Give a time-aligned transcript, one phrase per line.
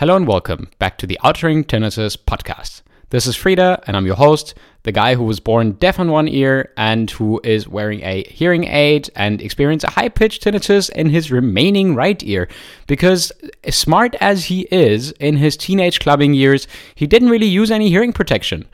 [0.00, 2.80] Hello and welcome back to the Outring Tinnitus podcast.
[3.10, 6.28] This is Frueder, and I'm your host, the guy who was born deaf on one
[6.28, 11.10] ear and who is wearing a hearing aid and experience a high pitched tinnitus in
[11.10, 12.48] his remaining right ear.
[12.86, 13.30] Because,
[13.68, 18.12] smart as he is in his teenage clubbing years, he didn't really use any hearing
[18.12, 18.66] protection.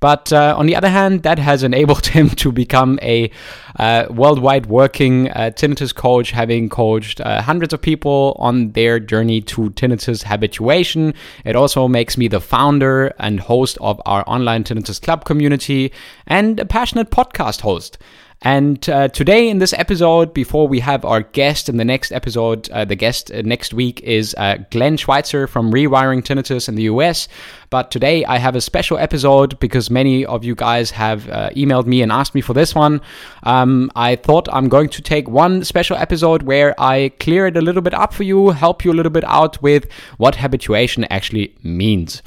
[0.00, 3.30] But uh, on the other hand, that has enabled him to become a
[3.78, 9.40] uh, worldwide working uh, tinnitus coach, having coached uh, hundreds of people on their journey
[9.42, 11.14] to tinnitus habituation.
[11.44, 15.92] It also makes me the founder and host of our online tinnitus club community
[16.26, 17.98] and a passionate podcast host.
[18.44, 22.68] And uh, today, in this episode, before we have our guest in the next episode,
[22.70, 26.82] uh, the guest uh, next week is uh, Glenn Schweitzer from Rewiring Tinnitus in the
[26.84, 27.28] US.
[27.70, 31.86] But today, I have a special episode because many of you guys have uh, emailed
[31.86, 33.00] me and asked me for this one.
[33.44, 37.62] Um, I thought I'm going to take one special episode where I clear it a
[37.62, 41.54] little bit up for you, help you a little bit out with what habituation actually
[41.62, 42.22] means.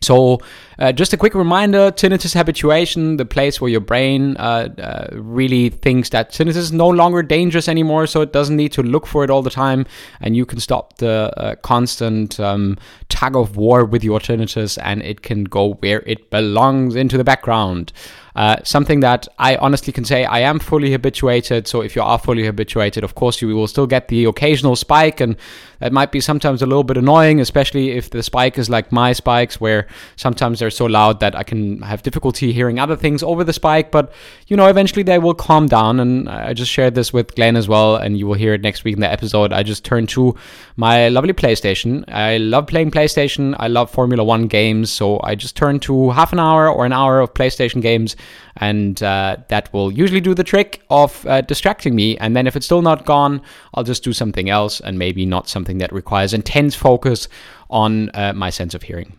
[0.00, 0.40] So,
[0.78, 5.70] uh, just a quick reminder tinnitus habituation, the place where your brain uh, uh, really
[5.70, 9.24] thinks that tinnitus is no longer dangerous anymore, so it doesn't need to look for
[9.24, 9.86] it all the time,
[10.20, 15.02] and you can stop the uh, constant um, tug of war with your tinnitus, and
[15.02, 17.92] it can go where it belongs into the background.
[18.34, 21.68] Uh, something that I honestly can say I am fully habituated.
[21.68, 25.20] So if you are fully habituated, of course you will still get the occasional spike,
[25.20, 25.36] and
[25.80, 29.12] that might be sometimes a little bit annoying, especially if the spike is like my
[29.12, 33.42] spikes, where sometimes they're so loud that I can have difficulty hearing other things over
[33.42, 33.90] the spike.
[33.90, 34.12] But
[34.46, 37.68] you know, eventually they will calm down, and I just shared this with Glenn as
[37.68, 39.52] well, and you will hear it next week in the episode.
[39.52, 40.36] I just turned to
[40.76, 42.04] my lovely PlayStation.
[42.08, 43.56] I love playing PlayStation.
[43.58, 46.92] I love Formula One games, so I just turned to half an hour or an
[46.92, 48.14] hour of PlayStation games
[48.58, 52.16] and uh, that will usually do the trick of uh, distracting me.
[52.18, 53.40] And then if it's still not gone,
[53.74, 57.28] I'll just do something else and maybe not something that requires intense focus
[57.70, 59.18] on uh, my sense of hearing.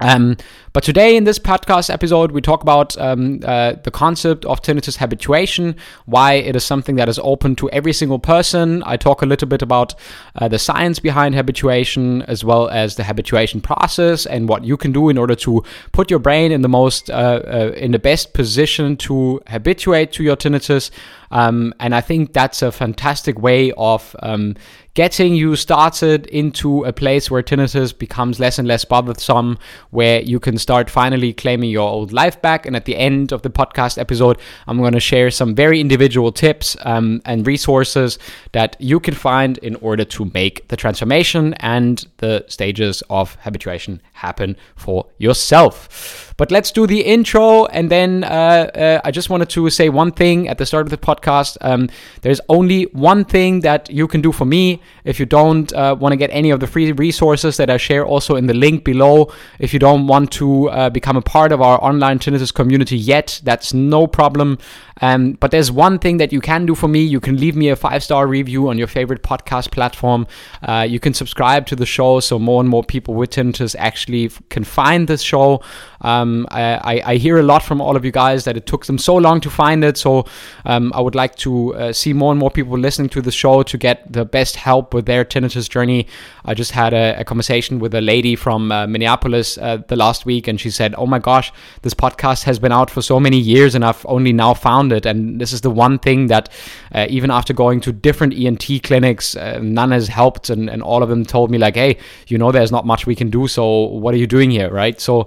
[0.00, 0.36] Um,
[0.76, 4.98] but today in this podcast episode, we talk about um, uh, the concept of tinnitus
[4.98, 8.82] habituation, why it is something that is open to every single person.
[8.84, 9.94] I talk a little bit about
[10.34, 14.92] uh, the science behind habituation, as well as the habituation process and what you can
[14.92, 18.34] do in order to put your brain in the most, uh, uh in the best
[18.34, 20.90] position to habituate to your tinnitus.
[21.30, 24.56] Um, and I think that's a fantastic way of um,
[24.94, 29.58] getting you started into a place where tinnitus becomes less and less bothersome,
[29.90, 32.66] where you can start finally claiming your old life back.
[32.66, 36.32] And at the end of the podcast episode, I'm going to share some very individual
[36.32, 38.18] tips um, and resources
[38.50, 44.00] that you can find in order to make the transformation and the stages of habituation
[44.14, 46.34] happen for yourself.
[46.36, 50.12] But let's do the intro, and then uh, uh, I just wanted to say one
[50.12, 51.56] thing at the start of the podcast.
[51.62, 51.88] Um,
[52.20, 56.12] there's only one thing that you can do for me if you don't uh, want
[56.12, 59.32] to get any of the free resources that I share also in the link below.
[59.58, 63.40] If you don't want to uh, become a part of our online tinnitus community yet,
[63.44, 64.58] that's no problem.
[65.00, 67.02] Um, but there's one thing that you can do for me.
[67.02, 70.26] You can leave me a five star review on your favorite podcast platform.
[70.62, 74.30] Uh, you can subscribe to the show so more and more people with tinnitus actually
[74.48, 75.62] can find this show.
[76.00, 78.98] Um, I, I, hear a lot from all of you guys that it took them
[78.98, 79.96] so long to find it.
[79.96, 80.26] So
[80.64, 83.62] um, I would like to uh, see more and more people listening to the show
[83.62, 86.06] to get the best help with their tinnitus journey.
[86.44, 90.26] I just had a, a conversation with a lady from uh, Minneapolis uh, the last
[90.26, 91.52] week, and she said, "Oh my gosh,
[91.82, 95.06] this podcast has been out for so many years, and I've only now found it.
[95.06, 96.48] And this is the one thing that,
[96.92, 101.02] uh, even after going to different ENT clinics, uh, none has helped, and, and all
[101.02, 101.98] of them told me like, hey,
[102.28, 103.46] you know, there's not much we can do.
[103.48, 105.00] So what are you doing here, right?
[105.00, 105.26] So."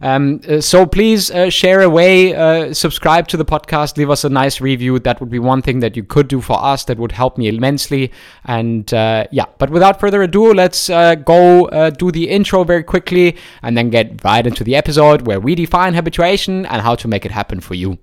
[0.00, 4.28] Um, uh, so please uh, share away, uh, subscribe to the podcast, leave us a
[4.28, 4.98] nice review.
[4.98, 6.84] That would be one thing that you could do for us.
[6.84, 8.12] That would help me immensely.
[8.44, 12.84] And uh, yeah, but without further ado, let's uh, go uh, do the intro very
[12.84, 17.08] quickly and then get right into the episode where we define habituation and how to
[17.08, 17.98] make it happen for you.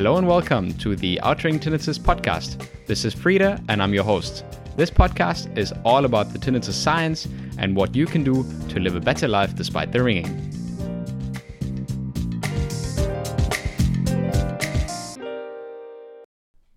[0.00, 2.66] Hello and welcome to the Outring Tinnitus podcast.
[2.86, 4.46] This is Frueder and I'm your host.
[4.74, 8.96] This podcast is all about the tinnitus science and what you can do to live
[8.96, 10.24] a better life despite the ringing.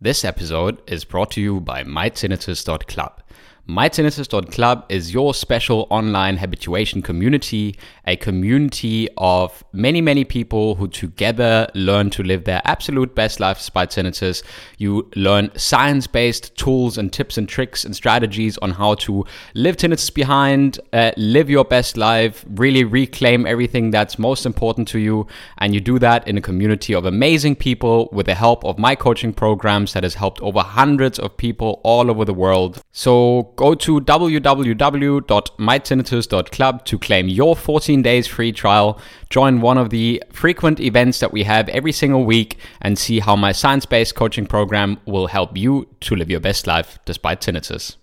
[0.01, 3.22] This episode is brought to you by mytinnitus.club.
[3.69, 11.69] MyTinnitus.club is your special online habituation community, a community of many, many people who together
[11.73, 14.43] learn to live their absolute best life despite tinnitus.
[14.79, 19.77] You learn science based tools and tips and tricks and strategies on how to live
[19.77, 25.25] tinnitus behind, uh, live your best life, really reclaim everything that's most important to you.
[25.59, 28.93] And you do that in a community of amazing people with the help of my
[28.93, 32.81] coaching programs that has helped over hundreds of people all over the world.
[32.91, 38.99] So go to www.mytinnitus.club to claim your 14 days free trial.
[39.29, 43.35] Join one of the frequent events that we have every single week and see how
[43.35, 47.95] my science based coaching program will help you to live your best life despite tinnitus.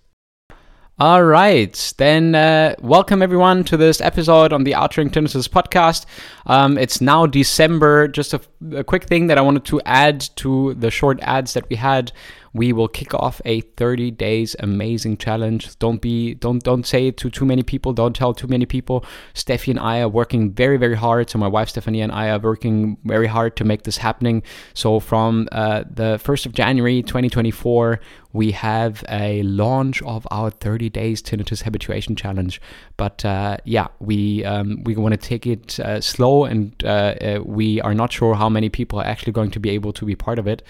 [0.99, 6.05] All right, then uh, welcome everyone to this episode on the Outring Tinnitus podcast.
[6.45, 8.07] Um, it's now December.
[8.07, 8.41] Just a,
[8.73, 12.11] a, quick thing that I wanted to add to the short ads that we had
[12.53, 15.77] we will kick off a 30 days amazing challenge.
[15.79, 17.93] Don't be don't don't say it to too many people.
[17.93, 19.05] Don't tell too many people.
[19.33, 21.29] Steffi and I are working very very hard.
[21.29, 24.43] So my wife Stephanie and I are working very hard to make this happening.
[24.73, 27.99] So from uh, the 1st of January 2024,
[28.33, 32.61] we have a launch of our 30 days tinnitus habituation challenge.
[32.97, 37.39] But uh, yeah, we um, we want to take it uh, slow, and uh, uh,
[37.43, 40.15] we are not sure how many people are actually going to be able to be
[40.15, 40.61] part of it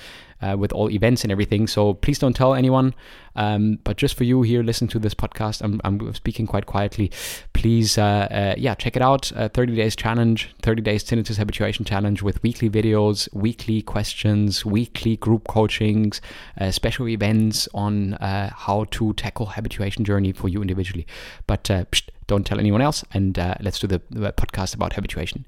[0.42, 1.68] uh, with all events and everything.
[1.68, 2.94] So please don't tell anyone.
[3.36, 5.62] Um, but just for you here, listen to this podcast.
[5.62, 7.12] I'm, I'm speaking quite quietly.
[7.54, 9.32] Please, uh, uh, yeah, check it out.
[9.34, 15.18] Uh, 30 days challenge, 30 days tinnitus habituation challenge with weekly videos, weekly questions, weekly
[15.18, 16.22] group coachings,
[16.60, 21.06] uh, special events on how to tackle habituation journey for you individually.
[21.48, 23.04] But psh, don't tell anyone else.
[23.14, 25.46] And let's do the, the podcast about habituation.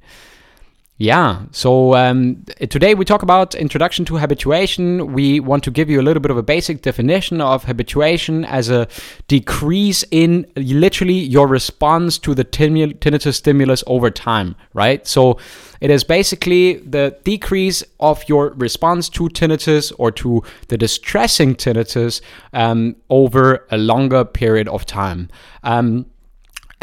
[0.98, 5.12] Yeah, so um, today we talk about introduction to habituation.
[5.12, 8.70] We want to give you a little bit of a basic definition of habituation as
[8.70, 8.88] a
[9.28, 15.06] decrease in literally your response to the tinnitus stimulus over time, right?
[15.08, 15.40] So
[15.82, 22.22] it is basically the decrease of your response to tinnitus or to the distressing tinnitus
[22.54, 25.30] um, over a longer period of time.
[25.64, 26.06] Um,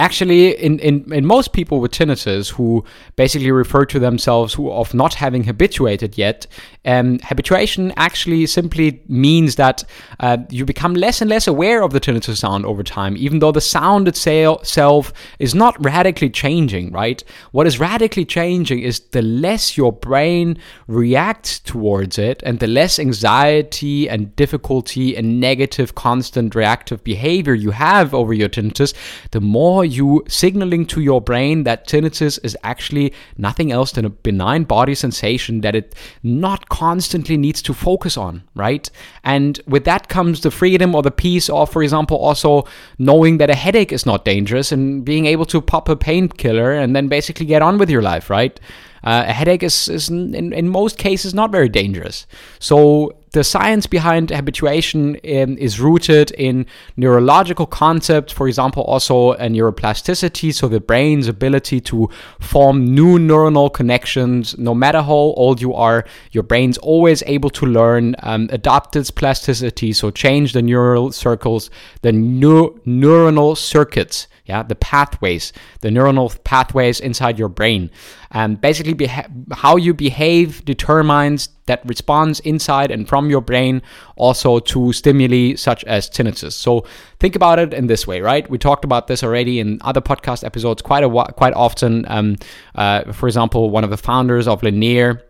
[0.00, 2.82] actually in, in, in most people with tinnitus who
[3.17, 6.47] basically refer to themselves who of not having habituated yet
[6.85, 9.85] um, habituation actually simply means that
[10.21, 13.53] uh, you become less and less aware of the tinnitus sound over time even though
[13.53, 17.23] the sound itself is not radically changing right?
[17.53, 22.99] What is radically changing is the less your brain reacts towards it and the less
[22.99, 28.94] anxiety and difficulty and negative constant reactive behavior you have over your tinnitus
[29.31, 34.11] the more you signaling to your brain that tinnitus is actually nothing else than a
[34.11, 38.88] benign body sensation that it not constantly needs to focus on, right?
[39.22, 42.64] And with that comes the freedom or the peace of, for example, also
[42.99, 46.96] knowing that a headache is not dangerous and being able to pop a painkiller and
[46.96, 48.58] then basically get on with your life, right?
[49.02, 52.26] Uh, a headache is, is in, in most cases not very dangerous.
[52.58, 56.67] So the science behind habituation um, is rooted in
[56.97, 62.08] neurological concepts, for example, also neuroplasticity, so the brain's ability to
[62.41, 64.58] form new neuronal connections.
[64.58, 69.12] No matter how old you are, your brain's always able to learn, um, adapt its
[69.12, 71.70] plasticity, so change the neural circles,
[72.02, 77.90] the new neuronal circuits yeah the pathways the neuronal pathways inside your brain.
[78.32, 83.82] And basically beha- how you behave determines that response inside and from your brain
[84.16, 86.52] also to stimuli such as tinnitus.
[86.52, 86.84] So
[87.19, 88.48] think about it in this way right?
[88.48, 92.04] We talked about this already in other podcast episodes quite a quite often.
[92.08, 92.37] Um,
[92.75, 95.20] uh, for example one of the founders of Linea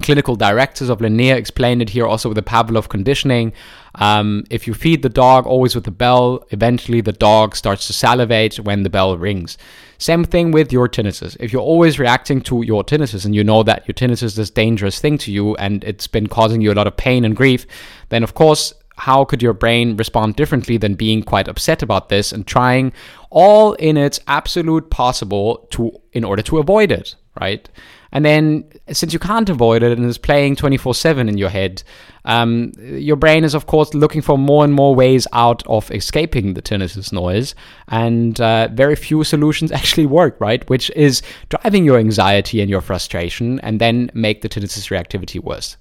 [0.00, 3.52] clinical directors of Linea explained it here also with the Pavlov conditioning.
[3.96, 7.92] Um, if you feed the dog always with the bell, eventually the dog starts to
[7.92, 9.58] salivate when the bell rings.
[9.98, 11.36] Same thing with your tinnitus.
[11.38, 14.50] If you're always reacting to your tinnitus and you know that your tinnitus is this
[14.50, 17.66] dangerous thing to you and it's been causing you a lot of pain and grief,
[18.08, 22.32] then of course, how could your brain respond differently than being quite upset about this
[22.32, 22.92] and trying
[23.30, 27.68] all in its absolute possible to in order to avoid it, right?
[28.12, 31.82] And then, since you can't avoid it and it's playing 24 7 in your head,
[32.26, 36.54] um, your brain is, of course, looking for more and more ways out of escaping
[36.54, 37.54] the tinnitus noise.
[37.88, 40.68] And uh, very few solutions actually work, right?
[40.68, 45.76] Which is driving your anxiety and your frustration and then make the tinnitus reactivity worse.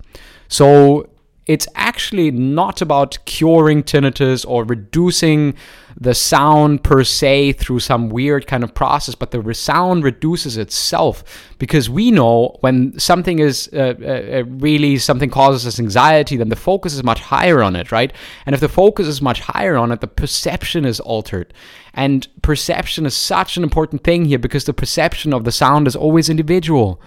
[0.47, 1.09] So,
[1.47, 5.55] it's actually not about curing tinnitus or reducing
[5.99, 11.23] the sound per se through some weird kind of process, but the sound reduces itself
[11.57, 16.49] because we know when something is uh, uh, uh, really something causes us anxiety, then
[16.49, 18.13] the focus is much higher on it, right?
[18.45, 21.53] And if the focus is much higher on it, the perception is altered.
[21.93, 25.95] And perception is such an important thing here because the perception of the sound is
[25.95, 27.01] always individual.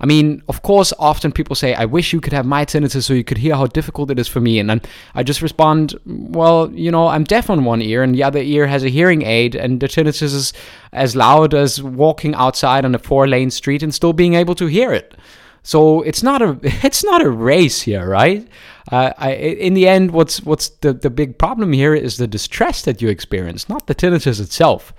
[0.00, 3.12] I mean, of course, often people say, I wish you could have my tinnitus so
[3.12, 4.58] you could hear how difficult it is for me.
[4.58, 4.80] And then
[5.14, 8.66] I just respond, well, you know, I'm deaf on one ear and the other ear
[8.66, 10.52] has a hearing aid, and the tinnitus is
[10.92, 14.66] as loud as walking outside on a four lane street and still being able to
[14.66, 15.14] hear it.
[15.62, 18.48] So it's not a it's not a race here, right?
[18.90, 22.82] Uh, I, in the end, what's what's the, the big problem here is the distress
[22.82, 24.94] that you experience, not the tinnitus itself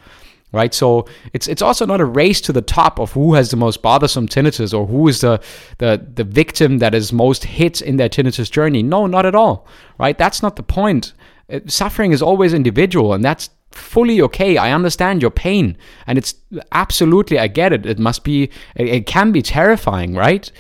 [0.52, 0.74] right?
[0.74, 3.82] So it's it's also not a race to the top of who has the most
[3.82, 5.42] bothersome tinnitus or who is the
[5.78, 8.84] the the victim that is most hit in their tinnitus journey.
[8.84, 9.68] No, not at all,
[9.98, 10.18] right?
[10.18, 11.14] That's not the point.
[11.52, 14.58] Uh, suffering is always individual, and that's fully okay.
[14.58, 16.36] I understand your pain, and it's
[16.72, 17.86] absolutely I get it.
[17.86, 18.44] It must be
[18.76, 20.52] it, it can be terrifying, right?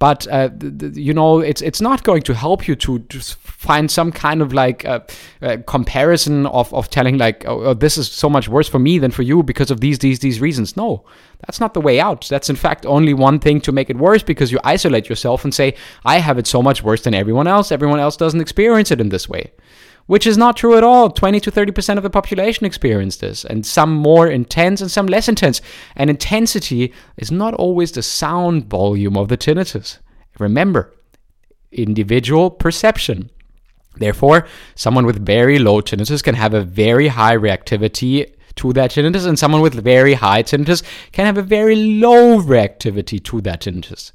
[0.00, 0.48] But uh,
[0.94, 4.52] you know it's it's not going to help you to just find some kind of
[4.52, 5.00] like uh,
[5.42, 8.98] uh, comparison of, of telling like oh, oh, this is so much worse for me
[8.98, 10.76] than for you because of these these these reasons.
[10.76, 11.04] No
[11.46, 12.26] that's not the way out.
[12.28, 15.54] That's in fact only one thing to make it worse because you isolate yourself and
[15.54, 17.70] say i have it so much worse than everyone else.
[17.70, 19.52] Everyone else doesn't experience it in this way
[20.10, 21.08] which is not true at all.
[21.08, 25.28] 20 to 30% of the population experience this, and some more intense and some less
[25.28, 25.60] intense.
[25.94, 29.98] And intensity is not always the sound volume of the tinnitus.
[30.40, 30.92] Remember,
[31.70, 33.30] individual perception.
[33.98, 39.28] Therefore, someone with very low tinnitus can have a very high reactivity to that tinnitus,
[39.28, 44.10] and someone with very high tinnitus can have a very low reactivity to that tinnitus.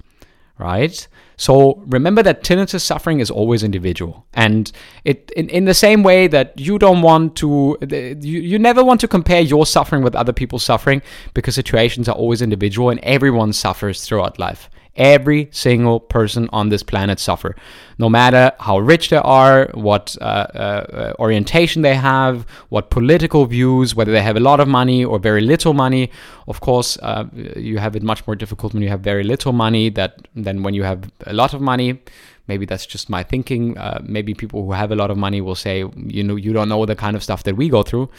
[0.57, 1.07] Right?
[1.37, 4.71] So remember that tinnitus suffering is always individual, and
[5.03, 9.01] it in, in the same way that you don't want to, you, you never want
[9.01, 11.01] to compare your suffering with other people's suffering
[11.33, 14.69] because situations are always individual and everyone suffers throughout life.
[14.95, 17.55] Every single person on this planet suffer,
[17.97, 23.93] no matter how rich they are, what uh, uh, orientation they have, what political views,
[23.93, 26.09] whether they have a lot of money or very little money.
[26.47, 27.25] Of course, uh,
[27.57, 30.73] you have it much more difficult when you have very little money that than when
[30.73, 31.99] you have a lot of money.
[32.47, 33.77] Maybe that's just my thinking.
[33.77, 36.69] Uh, maybe people who have a lot of money will say, you know, you don't
[36.69, 38.09] know the kind of stuff that we go through.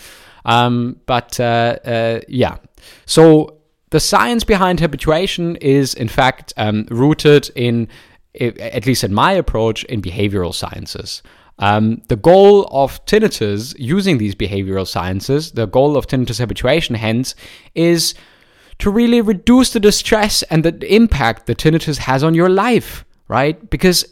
[0.45, 2.56] Um, but uh, uh, yeah,
[3.04, 3.56] so
[3.90, 7.88] the science behind habituation is, in fact, um, rooted in,
[8.40, 11.23] at least in my approach, in behavioral sciences.
[11.59, 17.35] Um, the goal of tinnitus using these behavioral sciences, the goal of tinnitus habituation, hence,
[17.75, 18.14] is
[18.78, 23.71] to really reduce the distress and the impact that tinnitus has on your life, right?
[23.71, 24.05] Because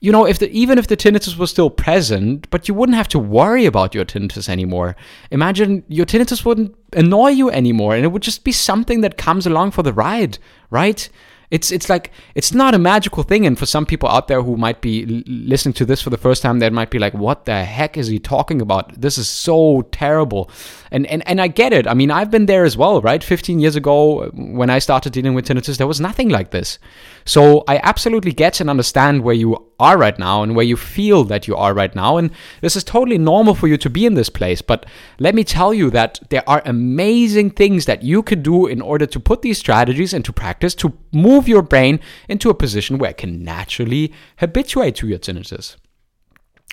[0.00, 3.08] you know, if the, even if the tinnitus was still present, but you wouldn't have
[3.08, 4.94] to worry about your tinnitus anymore.
[5.30, 9.46] Imagine your tinnitus wouldn't annoy you anymore, and it would just be something that comes
[9.46, 10.38] along for the ride,
[10.70, 11.08] right?
[11.50, 14.56] It's it's like it's not a magical thing, and for some people out there who
[14.58, 17.64] might be listening to this for the first time, they might be like, "What the
[17.64, 19.00] heck is he talking about?
[19.00, 20.50] This is so terrible."
[20.90, 21.86] And and and I get it.
[21.86, 23.24] I mean, I've been there as well, right?
[23.24, 26.78] 15 years ago, when I started dealing with tinnitus, there was nothing like this.
[27.24, 31.24] So I absolutely get and understand where you are right now and where you feel
[31.24, 32.16] that you are right now.
[32.16, 32.30] And
[32.60, 34.60] this is totally normal for you to be in this place.
[34.60, 34.86] But
[35.18, 39.06] let me tell you that there are amazing things that you could do in order
[39.06, 43.18] to put these strategies into practice to move your brain into a position where it
[43.18, 45.76] can naturally habituate to your tinnitus.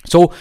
[0.06, 0.34] So,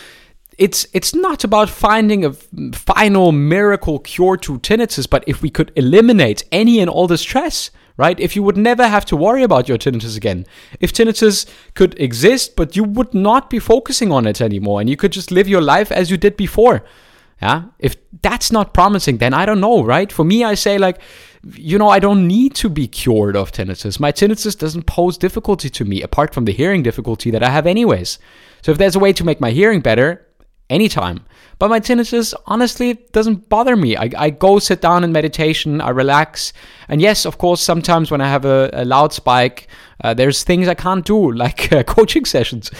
[0.57, 2.33] it's it's not about finding a
[2.73, 7.73] final miracle cure to tinnitus, but if we could eliminate any and all the stress,
[7.97, 8.19] right?
[8.19, 10.47] If you would never have to worry about your tinnitus again.
[10.81, 14.97] If tinnitus could exist, but you would not be focusing on it anymore and you
[14.97, 16.85] could just live your life as you did before.
[17.43, 17.65] Yeah.
[17.79, 20.11] If that's not promising, then I don't know, right?
[20.11, 21.01] For me, I say, like,
[21.55, 24.01] you know, I don't need to be cured of tinnitus.
[24.01, 27.67] My tinnitus doesn't pose difficulty to me apart from the hearing difficulty that I have,
[27.67, 28.19] anyways.
[28.63, 30.27] So if there's a way to make my hearing better,
[30.71, 31.25] anytime.
[31.59, 33.97] But my tinnitus honestly doesn't bother me.
[33.97, 36.53] I, I go sit down in meditation, I relax.
[36.89, 39.69] And yes, of course, sometimes when I have a, a loud spike,
[40.03, 42.71] uh, there's things I can't do, like uh, coaching sessions.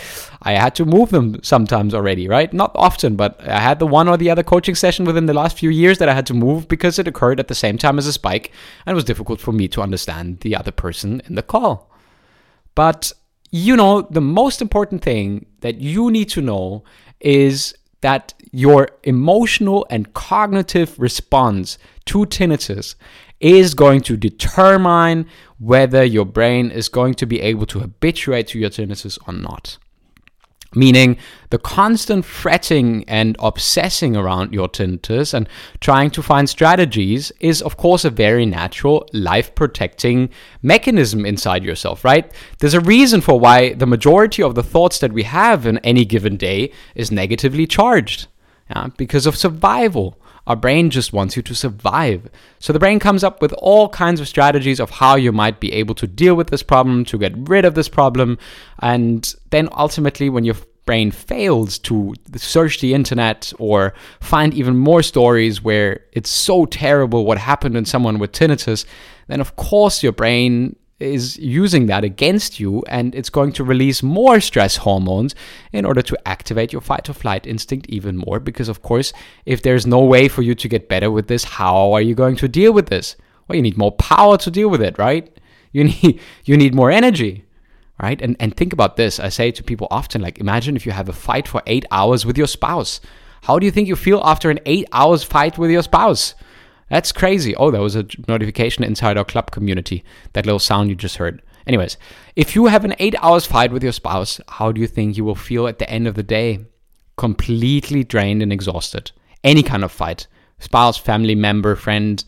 [0.43, 2.53] I had to move them sometimes already, right?
[2.53, 5.59] Not often, but I had the one or the other coaching session within the last
[5.59, 8.07] few years that I had to move because it occurred at the same time as
[8.07, 8.53] a spike
[8.85, 11.91] and it was difficult for me to understand the other person in the call.
[12.75, 13.13] But
[13.55, 16.83] you know, the most important thing that you need to know
[17.21, 22.97] is that your emotional and cognitive response to tinnitus
[23.39, 25.25] is going to determine
[25.61, 29.79] whether your brain is going to be able to habituate to your tinnitus or not.
[30.75, 31.17] Meaning
[31.51, 35.49] the constant fretting and obsessing around your tinnitus and
[35.81, 40.29] trying to find strategies is of course a very natural life protecting
[40.63, 42.33] mechanism inside yourself right?
[42.59, 46.05] There's a reason for why the majority of the thoughts that we have in any
[46.05, 48.27] given day is negatively charged
[48.71, 52.29] yeah, because of survival our brain just wants you to survive.
[52.59, 55.73] So the brain comes up with all kinds of strategies of how you might be
[55.73, 58.39] able to deal with this problem, to get rid of this problem.
[58.81, 65.03] And then ultimately, when your brain fails to search the internet or find even more
[65.03, 68.85] stories where it's so terrible what happened in someone with tinnitus,
[69.29, 74.03] then of course your brain is using that against you and it's going to release
[74.03, 75.35] more stress hormones
[75.73, 78.39] in order to activate your fight or flight instinct even more.
[78.39, 79.13] Because, of course,
[79.45, 82.37] if there's no way for you to get better with this, how are you going
[82.37, 83.17] to deal with this?
[83.47, 85.37] Well, you need more power to deal with it, right?
[85.73, 87.45] You need, you need more energy,
[88.01, 88.21] right?
[88.23, 89.19] And, and think about this.
[89.19, 92.25] I say to people often, like, imagine if you have a fight for eight hours
[92.25, 93.01] with your spouse.
[93.43, 96.35] How do you think you feel after an eight hours fight with your spouse?
[96.91, 97.57] That's crazy.
[97.57, 100.05] Oh, there was a notification inside our club community.
[100.33, 101.43] That little sound you just heard.
[101.67, 101.97] Anyways,
[102.37, 105.25] if you have an eight hours fight with your spouse, how do you think you
[105.25, 106.67] will feel at the end of the day?
[107.17, 109.13] Completely drained and exhausted.
[109.43, 110.27] Any kind of fight,
[110.59, 112.23] spouse, family member, friend,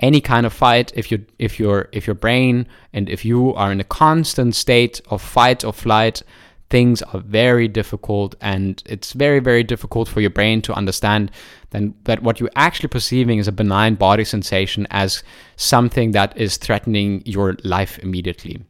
[0.00, 0.92] any kind of fight.
[0.94, 5.00] If you if your if your brain and if you are in a constant state
[5.08, 6.22] of fight or flight,
[6.70, 11.30] things are very difficult and it's very very difficult for your brain to understand
[11.70, 15.22] then that what you're actually perceiving is a benign body sensation as
[15.56, 18.60] something that is threatening your life immediately.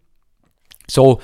[0.88, 1.20] So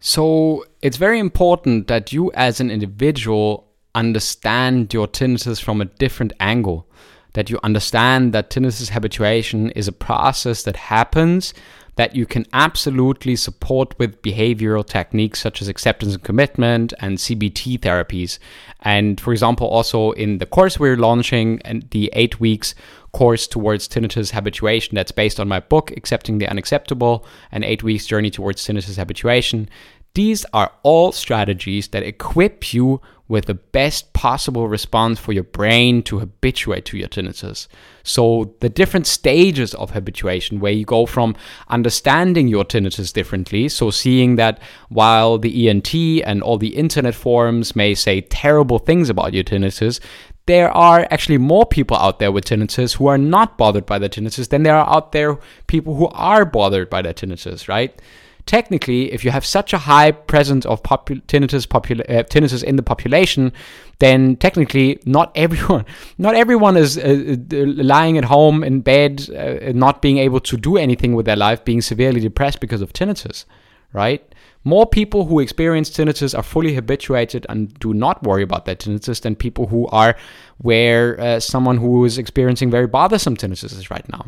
[0.00, 6.32] so it's very important that you as an individual understand your tinnitus from a different
[6.40, 6.88] angle
[7.34, 11.54] that you understand that tinnitus habituation is a process that happens
[11.96, 17.78] that you can absolutely support with behavioral techniques such as acceptance and commitment and CBT
[17.80, 18.38] therapies.
[18.80, 22.74] And for example, also in the course we're launching and the eight weeks
[23.12, 28.06] course towards tinnitus habituation that's based on my book, Accepting the Unacceptable, an eight weeks
[28.06, 29.68] journey towards tinnitus habituation.
[30.14, 36.02] These are all strategies that equip you with the best possible response for your brain
[36.02, 37.66] to habituate to your tinnitus.
[38.02, 41.34] So, the different stages of habituation, where you go from
[41.68, 44.60] understanding your tinnitus differently, so seeing that
[44.90, 45.94] while the ENT
[46.26, 49.98] and all the internet forums may say terrible things about your tinnitus,
[50.44, 54.10] there are actually more people out there with tinnitus who are not bothered by the
[54.10, 57.98] tinnitus than there are out there people who are bothered by the tinnitus, right?
[58.46, 62.82] Technically, if you have such a high presence of popu- tinnitus, uh, tinnitus in the
[62.82, 63.52] population,
[63.98, 65.84] then technically not everyone,
[66.18, 70.56] not everyone is uh, uh, lying at home in bed, uh, not being able to
[70.56, 73.44] do anything with their life, being severely depressed because of tinnitus,
[73.92, 74.34] right?
[74.64, 79.20] More people who experience tinnitus are fully habituated and do not worry about their tinnitus
[79.20, 80.16] than people who are
[80.58, 84.26] where uh, someone who is experiencing very bothersome tinnitus is right now.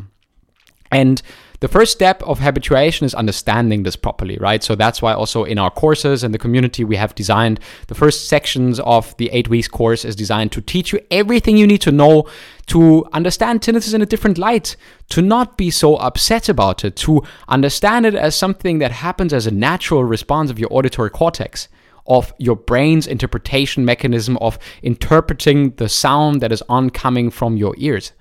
[0.91, 1.21] And
[1.59, 4.63] the first step of habituation is understanding this properly, right?
[4.63, 8.27] So that's why also in our courses and the community we have designed the first
[8.27, 11.91] sections of the eight weeks course is designed to teach you everything you need to
[11.91, 12.27] know
[12.67, 14.75] to understand tinnitus in a different light,
[15.09, 19.47] to not be so upset about it, to understand it as something that happens as
[19.47, 21.67] a natural response of your auditory cortex
[22.07, 28.11] of your brain's interpretation mechanism of interpreting the sound that is oncoming from your ears,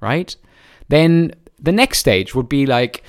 [0.00, 0.34] right?
[0.88, 3.02] Then the next stage would be like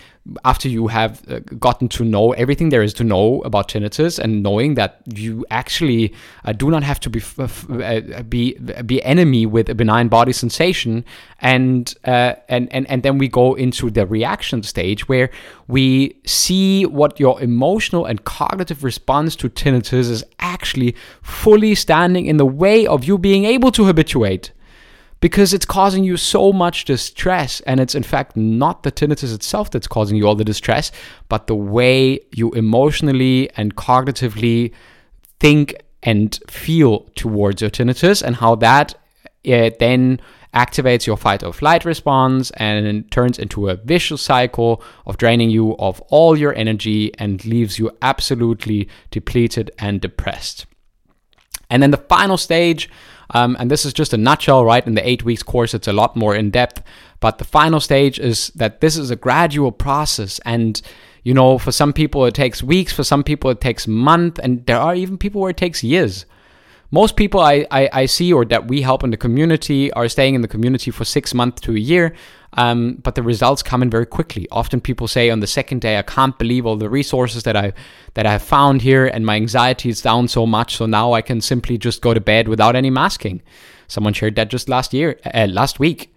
[0.44, 4.44] after you have uh, gotten to know everything there is to know about tinnitus and
[4.44, 6.14] knowing that you actually
[6.46, 8.54] uh, do not have to be f- uh, be
[8.86, 11.06] be enemy with a benign body sensation
[11.40, 15.30] and uh, and and and then we go into the reaction stage where
[15.68, 22.38] we see what your emotional and cognitive response to tinnitus is actually fully standing in
[22.38, 24.52] the way of you being able to habituate
[25.20, 27.62] because it's causing you so much distress.
[27.62, 30.92] And it's in fact not the tinnitus itself that's causing you all the distress,
[31.30, 34.74] but the way you emotionally and cognitively
[35.40, 38.94] think and feel towards your tinnitus and how that
[39.48, 40.20] uh, then
[40.54, 45.76] activates your fight or flight response and turns into a vicious cycle of draining you
[45.78, 50.66] of all your energy and leaves you absolutely depleted and depressed.
[51.70, 52.90] And then the final stage
[53.32, 54.86] um, and this is just a nutshell, right?
[54.86, 56.82] In the eight weeks course, it's a lot more in depth.
[57.20, 60.40] But the final stage is that this is a gradual process.
[60.46, 60.82] And,
[61.24, 64.66] you know, for some people it takes weeks, for some people it takes months, and
[64.66, 66.26] there are even people where it takes years.
[66.92, 70.36] Most people I, I, I, see or that we help in the community are staying
[70.36, 72.16] in the community for six months to a year,
[72.54, 74.48] um, but the results come in very quickly.
[74.52, 77.74] Often people say on the second day, I can't believe all the resources that I
[78.14, 80.78] that I have found here, and my anxiety is down so much.
[80.78, 83.42] So now I can simply just go to bed without any masking.
[83.88, 86.14] Someone shared that just last year, uh, last week.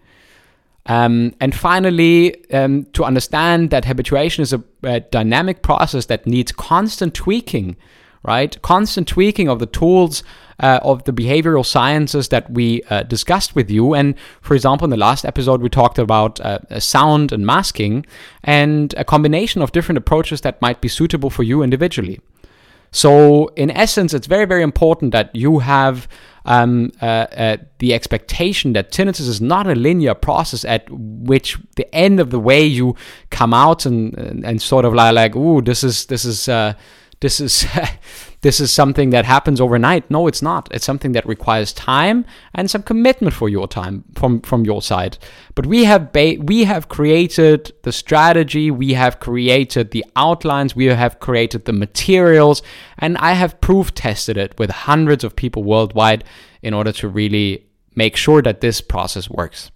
[0.87, 6.53] Um, and finally, um, to understand that habituation is a, a dynamic process that needs
[6.53, 7.77] constant tweaking
[8.23, 8.61] right?
[8.63, 10.23] Constant tweaking of the tools
[10.61, 13.95] uh, of the behavioral sciences that we uh, discussed with you.
[13.95, 18.05] And for example, in the last episode, we talked about uh, sound and masking
[18.45, 22.21] and a combination of different approaches that might be suitable for you individually.
[22.93, 26.09] So, in essence, it's very, very important that you have
[26.45, 31.95] um, uh, uh, the expectation that tinnitus is not a linear process at which the
[31.95, 32.97] end of the way you
[33.31, 36.75] come out and and, and sort of like, like, ooh, this is this is uh,
[37.21, 37.67] this is
[38.41, 40.11] this is something that happens overnight.
[40.11, 40.69] No, it's not.
[40.73, 45.19] It's something that requires time and some commitment for your time from from your side.
[45.55, 50.87] But we have ba- we have created the strategy, we have created the outlines, we
[50.87, 52.63] have created the materials,
[52.99, 56.25] and I have proof tested it with hundreds of people worldwide
[56.63, 59.71] in order to really make sure that this process works.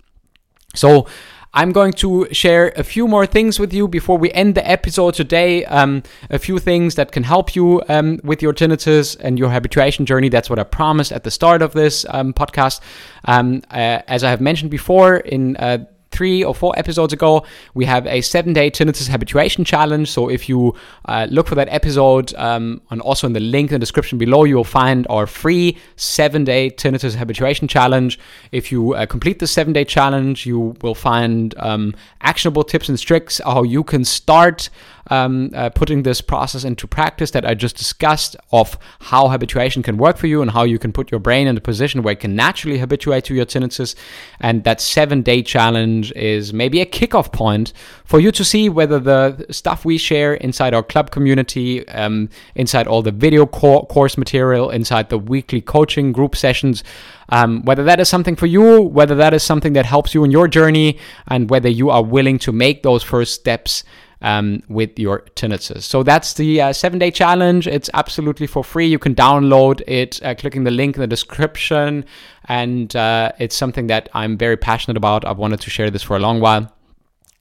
[0.74, 1.06] So
[1.54, 5.14] I'm going to share a few more things with you before we end the episode
[5.14, 5.64] today.
[5.66, 10.04] Um, a few things that can help you um, with your tinnitus and your habituation
[10.04, 10.28] journey.
[10.28, 12.80] That's what I promised at the start of this um, podcast.
[13.26, 17.84] Um, uh, as I have mentioned before, in uh, three or four episodes ago, we
[17.84, 20.10] have a seven day tinnitus habituation challenge.
[20.10, 20.74] So if you
[21.06, 24.44] uh, look for that episode, um, and also in the link in the description below,
[24.44, 28.18] you'll find our free seven day tinnitus habituation challenge.
[28.52, 32.98] If you uh, complete the seven day challenge, you will find um, actionable tips and
[32.98, 34.70] tricks how you can start
[35.10, 39.96] um, uh, putting this process into practice that I just discussed of how habituation can
[39.96, 42.20] work for you and how you can put your brain in a position where it
[42.20, 43.94] can naturally habituate to your tinnitus.
[44.40, 47.72] And that seven day challenge is maybe a kickoff point
[48.04, 52.86] for you to see whether the stuff we share inside our club community, um, inside
[52.86, 56.84] all the video co- course material, inside the weekly coaching group sessions,
[57.30, 60.30] um, whether that is something for you, whether that is something that helps you in
[60.30, 63.84] your journey, and whether you are willing to make those first steps
[64.24, 65.82] um, with your tinnitus.
[65.82, 67.68] So that's the uh, seven day challenge.
[67.68, 68.86] It's absolutely for free.
[68.86, 72.06] You can download it uh, clicking the link in the description.
[72.46, 75.26] And uh, it's something that I'm very passionate about.
[75.26, 76.74] I've wanted to share this for a long while.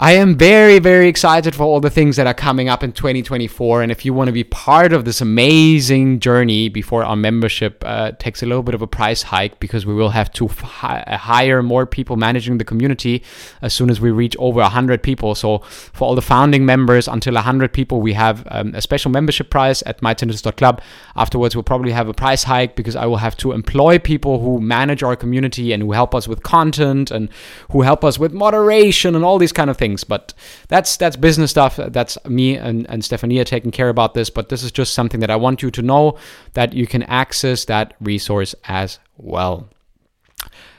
[0.00, 3.82] I am very, very excited for all the things that are coming up in 2024.
[3.82, 8.12] And if you want to be part of this amazing journey before our membership uh,
[8.12, 11.64] takes a little bit of a price hike, because we will have to hi- hire
[11.64, 13.24] more people managing the community
[13.60, 15.34] as soon as we reach over 100 people.
[15.34, 19.50] So for all the founding members, until 100 people, we have um, a special membership
[19.50, 20.80] price at mytinnitus.club.
[21.16, 24.60] Afterwards, we'll probably have a price hike because I will have to employ people who
[24.60, 27.28] manage our community and who help us with content and
[27.72, 30.04] who help us with moderation and all these kind of things things.
[30.04, 30.34] But
[30.68, 31.76] that's that's business stuff.
[31.76, 34.30] That's me and, and Stefania taking care about this.
[34.30, 36.18] But this is just something that I want you to know
[36.52, 39.68] that you can access that resource as well.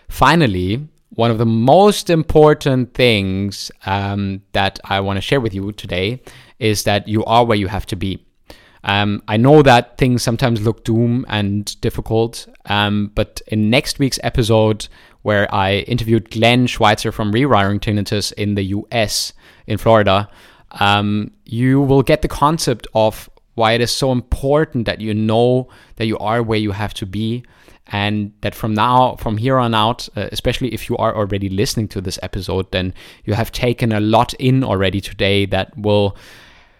[0.07, 5.71] Finally, one of the most important things um, that I want to share with you
[5.71, 6.21] today
[6.59, 8.25] is that you are where you have to be.
[8.83, 14.19] Um, I know that things sometimes look doom and difficult, um, but in next week's
[14.23, 14.87] episode,
[15.29, 19.33] where I interviewed Glenn Schweitzer from Rewiring Tinnitus in the US,
[19.67, 20.27] in Florida,
[20.87, 25.69] um, you will get the concept of why it is so important that you know
[25.97, 27.43] that you are where you have to be
[27.91, 31.87] and that from now from here on out uh, especially if you are already listening
[31.89, 32.93] to this episode then
[33.25, 36.15] you have taken a lot in already today that will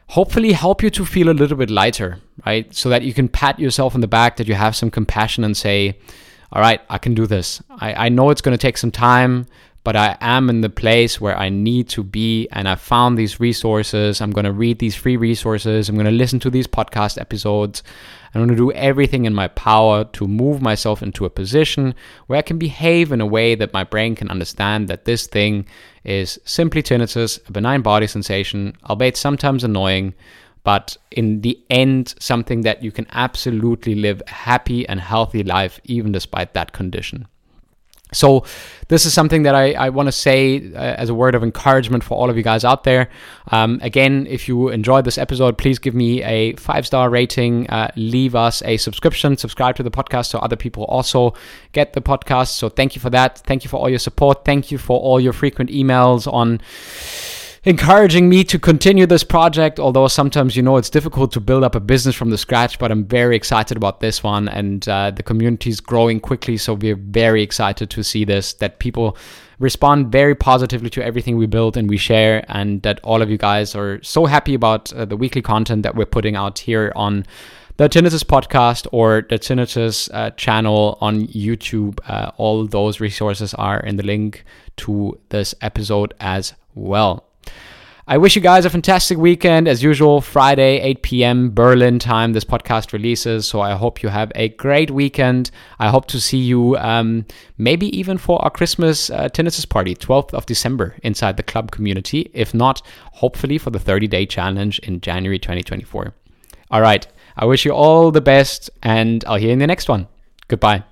[0.09, 2.73] hopefully help you to feel a little bit lighter, right?
[2.73, 5.55] So that you can pat yourself on the back, that you have some compassion and
[5.55, 5.99] say,
[6.51, 7.61] all right, I can do this.
[7.69, 9.45] I, I know it's going to take some time,
[9.83, 12.47] but I am in the place where I need to be.
[12.51, 14.19] And I found these resources.
[14.19, 15.87] I'm going to read these free resources.
[15.87, 17.83] I'm going to listen to these podcast episodes.
[18.33, 21.95] I'm going to do everything in my power to move myself into a position
[22.27, 25.65] where I can behave in a way that my brain can understand that this thing
[26.03, 30.13] is simply tinnitus, a benign body sensation, albeit sometimes annoying,
[30.63, 35.79] but in the end, something that you can absolutely live a happy and healthy life
[35.85, 37.27] even despite that condition.
[38.11, 38.43] So,
[38.87, 42.03] this is something that I, I want to say uh, as a word of encouragement
[42.03, 43.07] for all of you guys out there.
[43.51, 47.91] Um, again, if you enjoyed this episode, please give me a five star rating, uh,
[47.95, 51.35] leave us a subscription, subscribe to the podcast so other people also
[51.71, 52.53] get the podcast.
[52.53, 53.37] So, thank you for that.
[53.39, 54.43] Thank you for all your support.
[54.43, 56.61] Thank you for all your frequent emails on
[57.69, 59.79] encouraging me to continue this project.
[59.79, 62.91] Although sometimes, you know, it's difficult to build up a business from the scratch, but
[62.91, 64.49] I'm very excited about this one.
[64.49, 66.57] And uh, the community is growing quickly.
[66.57, 69.15] So we're very excited to see this, that people
[69.59, 73.37] respond very positively to everything we build and we share, and that all of you
[73.37, 77.23] guys are so happy about uh, the weekly content that we're putting out here on
[77.77, 81.99] the Tinnitus podcast or the Tinnitus uh, channel on YouTube.
[82.07, 84.43] Uh, all those resources are in the link
[84.77, 87.28] to this episode as well.
[88.11, 89.67] I wish you guys a fantastic weekend.
[89.67, 91.53] As usual, Friday, 8 p.m.
[91.53, 93.45] Berlin time, this podcast releases.
[93.45, 95.51] So I hope you have a great weekend.
[95.77, 97.27] I hope to see you um,
[97.59, 102.31] maybe even for our Christmas uh, tinnitus party, 12th of December, inside the club community.
[102.33, 106.11] If not, hopefully for the 30 day challenge in January 2024.
[106.71, 107.05] All right.
[107.37, 110.07] I wish you all the best, and I'll hear you in the next one.
[110.47, 110.83] Goodbye.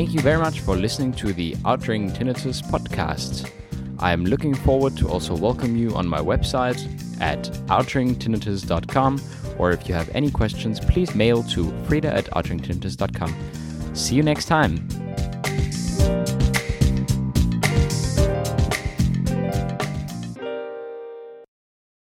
[0.00, 3.50] Thank you very much for listening to the Outring Tinnitus podcast.
[3.98, 6.80] I am looking forward to also welcome you on my website
[7.20, 9.20] at outringtinnitus.com
[9.58, 13.94] or if you have any questions, please mail to frueder at outringtinnitus.com.
[13.94, 14.88] See you next time.